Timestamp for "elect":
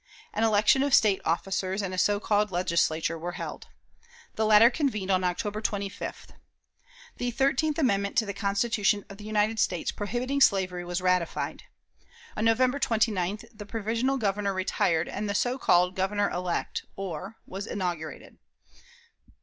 16.31-16.83